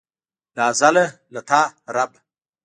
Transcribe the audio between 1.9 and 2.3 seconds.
ربه.